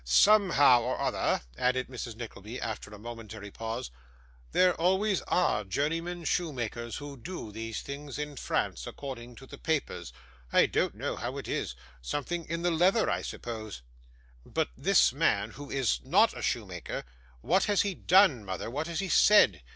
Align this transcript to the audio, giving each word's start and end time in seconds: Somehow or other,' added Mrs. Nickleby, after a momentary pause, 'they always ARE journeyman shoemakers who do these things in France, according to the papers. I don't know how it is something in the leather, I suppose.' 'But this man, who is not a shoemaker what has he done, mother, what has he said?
Somehow 0.03 0.81
or 0.81 0.99
other,' 0.99 1.41
added 1.59 1.87
Mrs. 1.87 2.15
Nickleby, 2.15 2.59
after 2.59 2.89
a 2.89 2.97
momentary 2.97 3.51
pause, 3.51 3.91
'they 4.51 4.71
always 4.71 5.21
ARE 5.27 5.63
journeyman 5.63 6.23
shoemakers 6.23 6.95
who 6.97 7.15
do 7.15 7.51
these 7.51 7.81
things 7.83 8.17
in 8.17 8.35
France, 8.35 8.87
according 8.87 9.35
to 9.35 9.45
the 9.45 9.59
papers. 9.59 10.11
I 10.51 10.65
don't 10.65 10.95
know 10.95 11.17
how 11.17 11.37
it 11.37 11.47
is 11.47 11.75
something 12.01 12.45
in 12.45 12.63
the 12.63 12.71
leather, 12.71 13.11
I 13.11 13.21
suppose.' 13.21 13.83
'But 14.43 14.69
this 14.75 15.13
man, 15.13 15.51
who 15.51 15.69
is 15.69 15.99
not 16.03 16.35
a 16.35 16.41
shoemaker 16.41 17.03
what 17.41 17.65
has 17.65 17.83
he 17.83 17.93
done, 17.93 18.43
mother, 18.43 18.71
what 18.71 18.87
has 18.87 19.01
he 19.01 19.07
said? 19.07 19.61